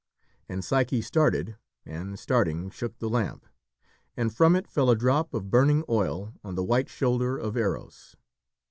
[0.49, 3.45] And Psyche started, and, starting, shook the lamp;
[4.17, 8.15] and from it fell a drop of burning oil on the white shoulder of Eros.